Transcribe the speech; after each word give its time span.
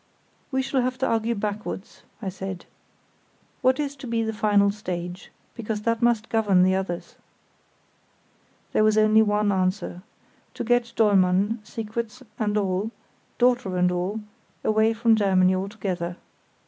"We 0.49 0.63
shall 0.63 0.81
have 0.81 0.97
to 0.97 1.05
argue 1.07 1.35
backwards," 1.35 2.01
I 2.23 2.29
said. 2.29 2.65
"What 3.61 3.79
is 3.79 3.95
to 3.97 4.07
be 4.07 4.23
the 4.23 4.33
final 4.33 4.71
stage? 4.71 5.31
Because 5.53 5.83
that 5.83 6.01
must 6.01 6.27
govern 6.27 6.63
the 6.63 6.73
others." 6.73 7.17
There 8.71 8.83
was 8.83 8.97
only 8.97 9.21
one 9.21 9.51
answer—to 9.51 10.63
get 10.63 10.91
Dollmann, 10.95 11.59
secrets 11.63 12.23
and 12.39 12.57
all, 12.57 12.89
daughter 13.37 13.77
and 13.77 13.91
all, 13.91 14.21
away 14.63 14.91
from 14.93 15.15
Germany 15.15 15.53
altogether. 15.53 16.17